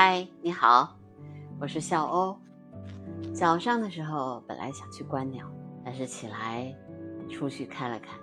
[0.00, 0.96] 嗨，你好，
[1.60, 2.38] 我是笑欧。
[3.34, 5.44] 早上的时候本来想去观鸟，
[5.84, 6.72] 但是起来
[7.28, 8.16] 出去看了看，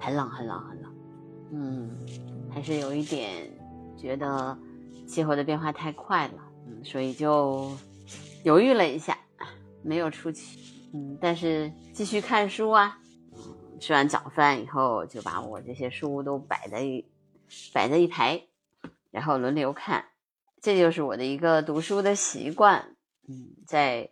[0.00, 0.94] 很冷很冷很冷。
[1.52, 1.90] 嗯，
[2.50, 3.46] 还是有一点
[3.94, 4.58] 觉得
[5.06, 7.76] 气候的变化太快了，嗯，所以就
[8.42, 9.14] 犹豫了一下，
[9.82, 10.58] 没有出去。
[10.94, 12.98] 嗯，但是继续看书啊。
[13.78, 16.78] 吃完早饭以后，就把我这些书都摆在
[17.74, 18.42] 摆在一排，
[19.10, 20.06] 然后轮流看。
[20.60, 22.96] 这就是我的一个读书的习惯。
[23.28, 24.10] 嗯，在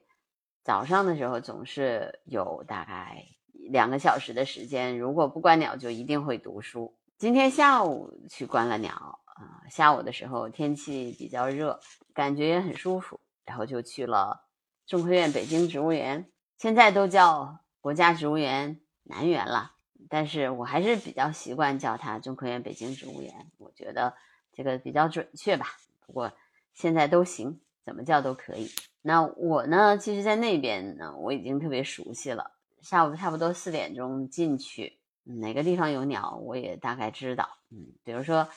[0.62, 6.96] 早上的时候总是有大概两个小时的时间，如果不观鸟，就一定会读书。
[7.19, 11.80] 今天下午去观了鸟啊，下午的时候天气比较热，
[12.12, 14.47] 感觉也很舒服，然后就去了
[14.86, 18.80] 中科院北京植物园，现在都叫国家植物园。
[19.08, 19.70] 南园了，
[20.08, 24.14] 但是我还是比较习惯叫它中科院北京植物园，我觉得
[24.52, 25.69] 这个比较准确吧。
[26.06, 26.33] 不过
[26.73, 28.70] 现在都行，怎么叫都可以。
[29.03, 32.53] 那我呢，其实，在那边呢，我已经特别熟悉了。
[32.81, 37.48] 下午差不多四点钟进去，哪个地方有鸟，我也大概知道。
[37.70, 38.48] 嗯，比如说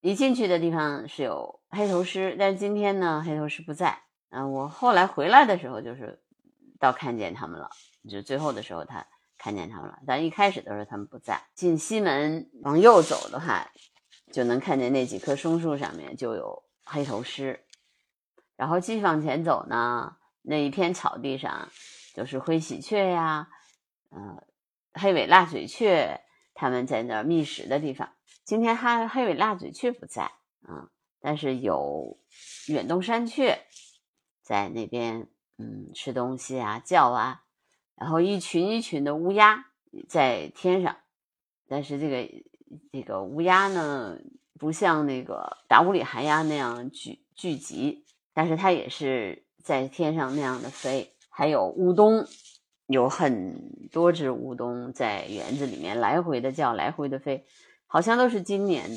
[0.00, 4.02] 一进去的地方是有黑头狮，但是今天呢，黑头狮不在。
[4.30, 6.22] 嗯，我后来回来的时候，就是
[6.78, 7.68] 到看见他们了，
[8.08, 9.06] 就最后的时候他。
[9.38, 11.42] 看见他们了，但一开始的时候他们不在。
[11.52, 13.66] 进西门往右走的话，
[14.32, 17.64] 就能看见那几棵松树上面就有黑头狮。
[18.56, 21.68] 然后继续往前走呢，那一片草地上
[22.14, 23.48] 就是灰喜鹊呀，
[24.10, 24.46] 呃，
[24.92, 26.20] 黑尾蜡嘴雀，
[26.54, 28.12] 他们在那儿觅食的地方。
[28.44, 30.24] 今天黑黑尾蜡嘴雀不在
[30.62, 32.18] 啊，但是有
[32.68, 33.66] 远东山雀
[34.42, 37.44] 在那边，嗯，吃东西啊，叫啊。
[37.96, 39.66] 然后一群一群的乌鸦
[40.08, 40.96] 在天上，
[41.68, 42.28] 但是这个
[42.92, 44.18] 这个乌鸦呢，
[44.62, 51.10] 不像那个达乌里寒鸦那样聚聚集，但是它也是在天上那样的飞。
[51.28, 52.24] 还有乌冬，
[52.86, 57.44] 有很多只乌冬在园子里面来回的叫，来回的飞，
[57.88, 58.88] 好像都是今年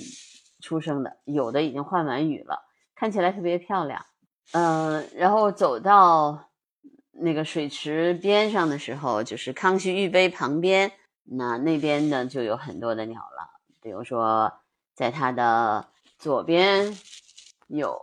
[0.62, 4.06] 出生的，有的已经换完羽了，看起来特别漂亮。
[4.52, 6.52] 嗯，然后走到。
[7.18, 10.92] 那个水池边上的时候，就是康熙御碑旁边，
[11.24, 13.62] 那那边呢就有很多的鸟了。
[13.82, 14.52] 比如说，
[14.96, 15.86] 在它的
[16.18, 16.98] 左边
[17.68, 18.02] 有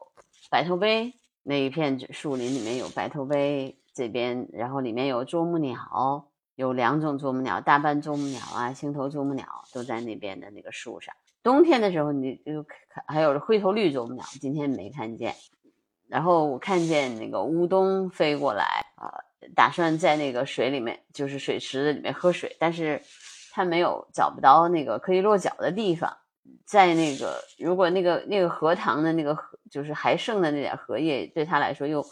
[0.51, 3.77] 白头鹎，那一片树林里面有白头鹎。
[3.95, 11.15] 这边，然后里面有啄木鸟，有两种啄木鸟，大斑啄木鸟啊，青头啄木鸟都在那边的那个树上。
[11.43, 15.35] 冬天的时候，你就看还有灰头绿啄木鸟，今天没看见。
[16.09, 18.65] 然后我看见那个乌冬飞过来
[18.97, 19.13] 啊，
[19.55, 23.03] 打算在那个水里面，就是水池子里面喝水，但是
[23.51, 26.17] 它没有找不到那个可以落脚的地方，
[26.65, 29.37] 在那个如果那个那个荷塘的那个，
[29.71, 32.05] 就是还剩的那点荷叶，对它来说又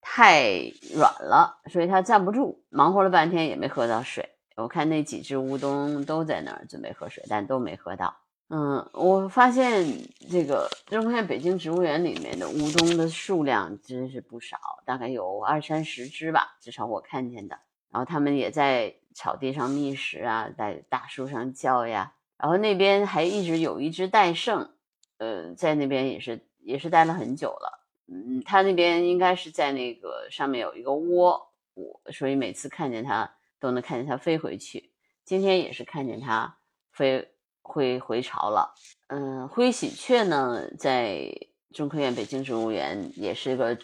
[0.00, 4.28] 太软了，所以它站不住，忙活了半天也没喝到水。
[4.56, 8.16] 我看那几只乌冬都在那儿准备喝水，但都没喝到。
[8.48, 9.84] 嗯，我发现
[10.30, 14.56] 这个中科院北京植物园里面的乌冬的数量真是不少，
[14.86, 17.58] 大概有二三十只吧，至少我看见的。
[17.90, 22.12] 然后他们也在草地上觅食啊，在大树上叫呀。
[22.38, 24.70] 然后那边还一直有一只戴胜，
[25.18, 27.86] 呃，在那边也是也是待了很久了。
[28.08, 34.92] 嗯，他那边应该是在那个上面有一个窝，我所以每次看见它都能看见它飞回去。
[35.24, 36.58] 今天也是看见它
[36.92, 37.28] 飞。
[37.68, 38.72] 会回巢了，
[39.08, 41.28] 嗯，灰喜鹊呢，在
[41.74, 43.76] 中科院北京植物园也是个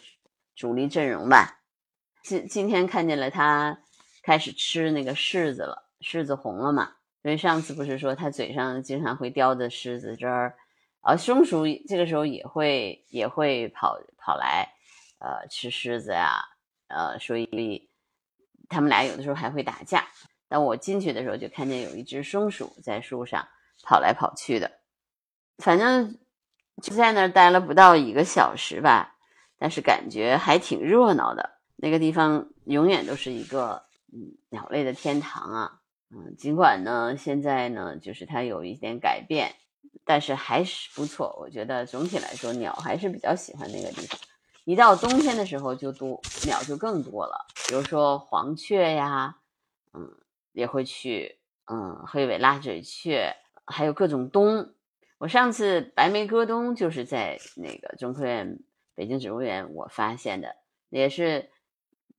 [0.54, 1.64] 主力阵容吧。
[2.22, 3.80] 今今天看见了它
[4.22, 6.92] 开始吃那个柿子了，柿子红了嘛？
[7.22, 10.54] 所以上次不是说它嘴上经常会叼着柿子汁儿，
[11.00, 14.68] 啊，松鼠这个时候也会也会跑跑来，
[15.18, 16.44] 呃，吃狮子呀，
[16.88, 17.88] 呃，所以
[18.68, 20.04] 他们俩有的时候还会打架。
[20.48, 23.48] 但我进去的时候就看见有一只松鼠在树上。
[23.84, 24.70] 跑来跑去的，
[25.58, 26.16] 反正
[26.80, 29.16] 就在那儿待了不到一个小时吧，
[29.58, 31.58] 但是感觉还挺热闹的。
[31.74, 33.82] 那个地方永远都是一个
[34.12, 35.80] 嗯鸟类的天堂啊，
[36.14, 39.54] 嗯，尽管呢现在呢就是它有一点改变，
[40.04, 41.34] 但是还是不错。
[41.40, 44.18] 我觉得总体来说鸟还是比较喜欢那个地方。
[44.64, 49.38] 一到冬天的时候就多鸟就更多了，比如说黄雀呀，
[49.92, 50.08] 嗯，
[50.52, 53.34] 也会去，嗯，黑尾蜡嘴雀。
[53.64, 54.74] 还有各种冬，
[55.18, 58.58] 我上次白眉歌冬就是在那个中科院
[58.94, 60.56] 北京植物园我发现的，
[60.90, 61.50] 也是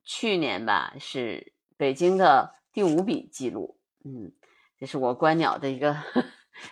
[0.04, 3.78] 去年吧，是北京的第五笔记录。
[4.04, 4.32] 嗯，
[4.80, 5.98] 这是我观鸟的一个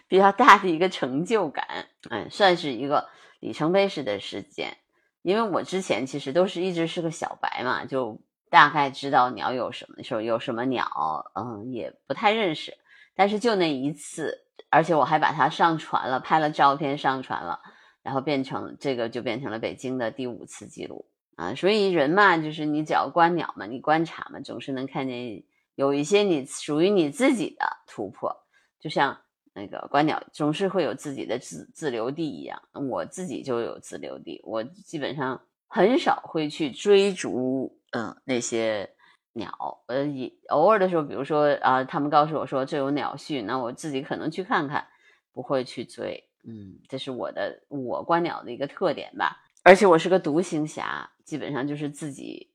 [0.07, 4.77] 比较大的一个成就感，嗯，算是一个里程碑式的事件。
[5.21, 8.19] 因为我之前其实都是一直是个小白嘛，就
[8.49, 12.75] 大概知道鸟有什么，说有什么鸟，嗯，也不太认识。
[13.13, 17.61] 但是就那一次，而且我还把它上传了，拍了照片上传了，
[18.01, 21.05] 然后变成这个就变成了北京的第五次记录
[21.35, 21.53] 啊。
[21.53, 25.43] 所以人嘛，就是你只要观鸟嘛，你观察嘛，总是能看见
[25.75, 28.45] 有一些你属于你自己的突破，
[28.79, 29.21] 就像。
[29.53, 38.89] 那个观鸟总是会有自己的自自留地一样，我自己就有自留地，我基本上很少会去追逐，嗯，那些
[39.33, 44.87] 鸟，呃，也偶尔的时候，比如说啊，他们告诉我说这有鸟讯，那我自己可能去看看，
[45.33, 52.53] 不会去追，嗯，这是我的我观鸟的一个特点吧，而且我是个独行侠，基本上就是自己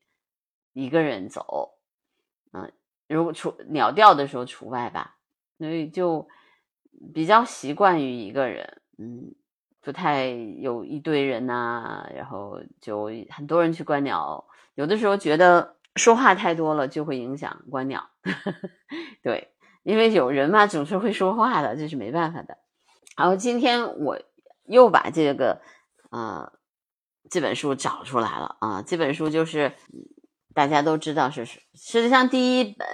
[0.73, 1.77] 一个人走，
[2.53, 2.73] 嗯，
[3.07, 5.17] 如果除鸟调的时候除外吧，
[5.57, 6.27] 所以就。
[7.13, 9.35] 比较习惯于一个人，嗯，
[9.81, 18.09] 不太有一堆人呐，然后就很多人去观鸟，有的时候觉得说话太多了就会影响观鸟，
[19.21, 22.57] 对，因为有人嘛总是会说话的，这是没办法的。
[23.15, 24.19] 然后今天我
[24.65, 25.61] 又把这个
[26.09, 26.51] 呃
[27.29, 29.73] 这本书找出来了啊，这本书就是
[30.57, 31.61] 大家都知道是世
[32.01, 32.87] 界上第一本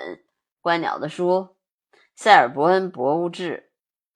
[0.60, 1.56] 观鸟的书，
[2.13, 3.71] 《塞尔伯恩博物志》。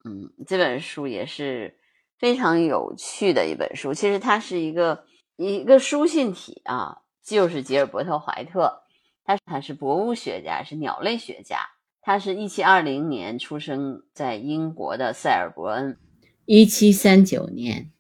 [0.10, 1.80] 嗯，这本书也是
[2.18, 3.94] 非常有趣的一本书。
[3.94, 5.06] 其实它是一个
[5.38, 8.82] 一个书信体啊，就是吉尔伯特·怀特，
[9.24, 11.70] 他他是博物学家，是鸟类学家。
[12.02, 15.98] 他是一七二零年出生在英国的塞尔伯恩，
[16.44, 17.92] 一七三九年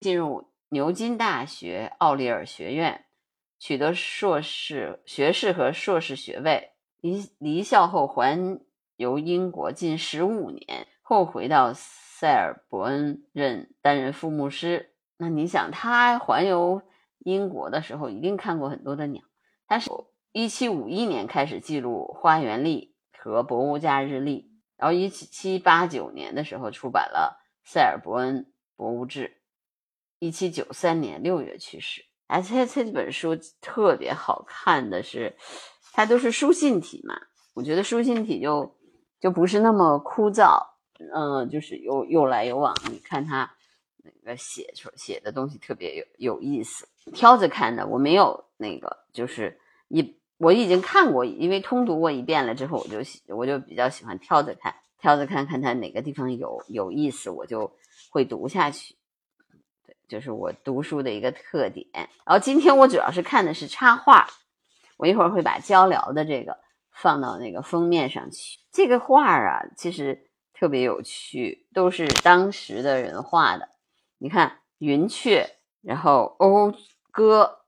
[0.00, 3.04] 进入牛津大学奥利尔学院，
[3.62, 6.72] 取得硕士学士和硕士学位。
[7.00, 8.58] 离离校后环
[8.96, 10.88] 游英国近十五年。
[11.00, 14.96] 后回到塞尔伯恩任担任副牧师。
[15.16, 16.82] 那你想，他环游
[17.20, 19.22] 英国的时候，一定看过很多的鸟。
[19.68, 19.88] 他是
[20.32, 29.28] 一七五一年开始记录花园历和博物家日历，然后一七八九年的时候出版了《塞尔伯恩博物志》，
[30.18, 32.04] 一七九三年六月去世。
[32.32, 35.36] 而且这本书特别好看的是，
[35.92, 37.14] 它都是书信体嘛，
[37.52, 38.74] 我觉得书信体就
[39.20, 40.72] 就不是那么枯燥。
[41.14, 43.52] 嗯，就是有有来有往，你看他
[44.02, 47.86] 那个写出写的东西特别有有意思，挑着看的。
[47.86, 57.70] 我没有那个，就是一我已经看过，因为通读过一遍了之后，我就喜我就比较喜欢挑着看，挑着看看它哪个地方有有意思，我就
[58.10, 58.94] 会读下去。
[60.12, 61.86] 就是我读书的一个特点。
[61.94, 64.28] 然后今天我主要是看的是插画，
[64.98, 66.58] 我一会儿会把交聊的这个
[66.92, 68.58] 放到那个封面上去。
[68.70, 70.28] 这个画啊，其实。
[70.54, 73.70] 特别有趣，都是当时的人画的。
[74.18, 76.72] 你看云雀，然后讴
[77.10, 77.62] 歌，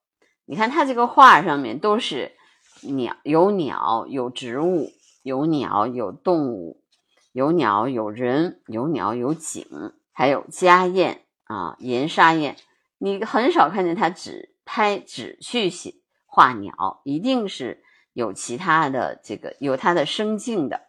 [0.44, 2.36] 你看它这个画上面都是
[2.82, 4.92] 鸟，有鸟，有植物，
[5.24, 6.84] 有鸟，有动物，
[7.32, 9.66] 有鸟，有人，有鸟，有景，
[10.12, 11.23] 还有家宴
[11.54, 12.56] 啊，岩沙燕。
[12.98, 15.94] 你很少看见他只拍只去写
[16.26, 20.80] 画鸟，一定是有其他的这个有它的生境的。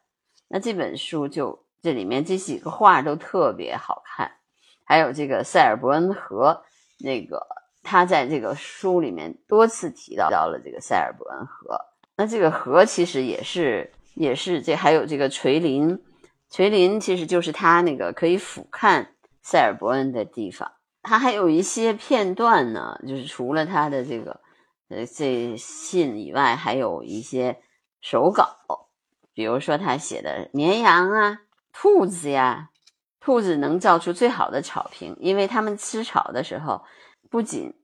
[0.48, 1.64] 那这本书就。
[1.82, 4.32] 这里面这几个画都特别好看，
[4.86, 6.64] 还有这个塞尔伯恩河，
[6.98, 7.46] 那个
[7.84, 11.80] 他在这个书里面多次提到到了这个塞尔伯恩河。
[12.18, 16.02] 那这个河其实也是也是这还有这个垂林，
[16.50, 19.06] 垂林其实就是他那个可以俯瞰
[19.46, 20.72] 塞尔伯恩的地方。
[21.04, 24.42] 他还有一些片段呢，就是除了他的这个
[24.90, 27.62] 呃这信以外，还有一些
[28.02, 28.90] 手稿，
[29.36, 31.42] 比如说他写的绵羊啊。
[31.72, 32.72] 兔子呀，
[33.20, 36.84] 兔子能造出最好的草坪，因为它们吃草的时候，
[37.30, 37.76] 不仅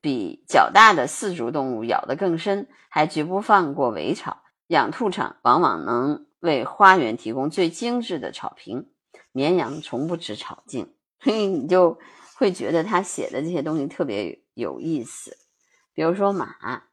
[0.00, 4.42] 比较大的四足动物咬得更深，还绝不放过尾草。
[4.68, 8.91] 养兔场往往能为花园提供最精致的草坪。
[9.32, 11.98] 绵羊从不吃草茎，所以你就
[12.36, 15.36] 会觉得他写的这些东西特别有意思。
[15.92, 16.84] 比如说马，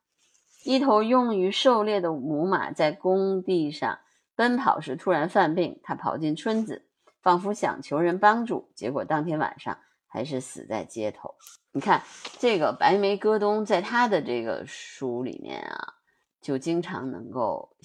[0.63, 3.99] 一头用于狩猎的母马在工地上。
[4.35, 6.87] 奔跑时突然犯病，他跑进村子，
[7.21, 9.77] 仿佛想求人帮助，结果当天晚上
[10.07, 11.35] 还是死在街头。
[11.73, 12.03] 你看
[12.37, 15.95] 这个白眉戈东，在他的这个书里面啊，
[16.41, 17.75] 就经常能够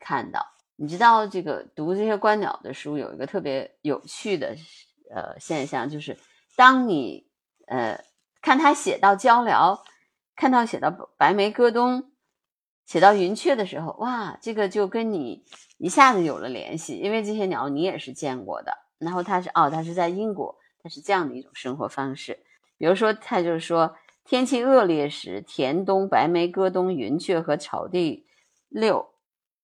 [0.00, 0.44] 看到。
[0.80, 4.56] 你知道，这个读这些观鸟的书有一个特别有趣的
[5.14, 6.16] 呃现象，就是
[6.56, 7.26] 当你
[7.66, 8.02] 呃
[8.40, 9.78] 看他写到鹪鹩，
[10.34, 12.10] 看到写到白眉戈东。
[12.86, 15.44] 写到云雀的时候，哇，这个就跟你
[15.78, 18.72] 一下子有了联系，因为这些鸟你也是见过的。
[18.98, 22.40] 然后它是哦，它是在英国，它是这样的一种生活方式。
[22.78, 23.94] 比如说，他就是说，
[24.24, 28.26] 天气恶劣时，田东、白眉歌东、云雀和草地
[28.68, 29.10] 六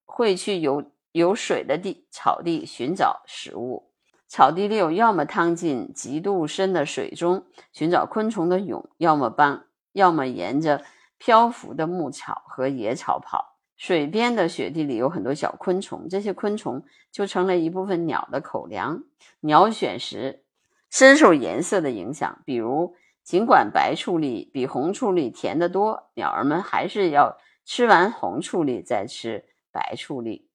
[0.05, 3.91] 会去游有水的地草地寻找食物。
[4.29, 10.85] 草地六要么趟进极度深的水中寻找昆虫的蛹，要么帮，要么沿着
[11.17, 13.57] 漂浮的牧草和野草跑。
[13.79, 19.03] 水边的雪地里有很多小昆虫，这些昆虫就成了一部分鸟的口粮。
[19.41, 20.45] 鸟选食
[20.91, 22.95] 深受颜色的影响，比如，
[23.25, 30.51] 尽管白醋栗比红醋栗甜得多，鸟儿们还是要吃完红醋栗再吃白醋栗。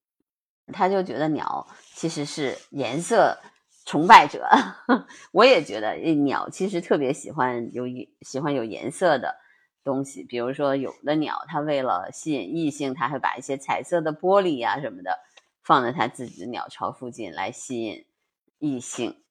[0.72, 3.38] 他就觉得鸟其实是颜色
[3.86, 4.48] 崇拜者，
[5.32, 7.86] 我也觉得鸟其实特别喜欢有
[8.22, 9.36] 喜欢有颜色的。
[9.84, 15.18] 东西，比如说有的鸟，它为了吸引异性，它会把一些彩色的玻璃呀什么的
[15.63, 18.06] 放在它自己的鸟巢附近来吸引
[18.60, 19.24] 异性。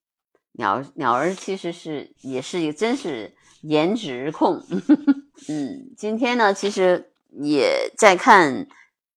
[0.50, 4.60] 鸟鸟儿其实是也是一个真是颜值控。
[5.48, 8.66] 嗯，今天呢，其实也在看，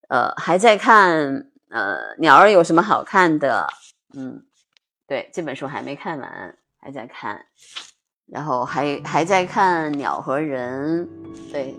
[0.09, 3.67] 呃，还在看，呃，鸟儿有什么好看的？
[4.15, 4.43] 嗯，
[5.07, 7.45] 对，这本书还没看完，还在看。
[8.27, 11.07] 然后还还在看鸟和人，
[11.51, 11.75] 对，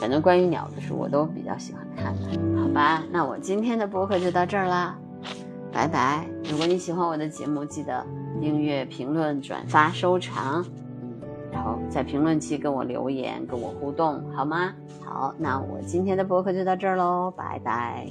[0.00, 2.14] 反正关于鸟的书我都比较喜欢看，
[2.60, 3.02] 好吧？
[3.10, 4.98] 那我今天的播客就到这儿啦，
[5.72, 6.28] 拜拜！
[6.50, 8.04] 如果你喜欢我的节目，记得
[8.40, 10.62] 订阅、评论、转发、收藏，
[11.02, 11.18] 嗯，
[11.50, 14.74] 然后在评论区跟我留言，跟我互动，好吗？
[15.02, 18.06] 好，那我今天的播客就到这儿喽，拜拜。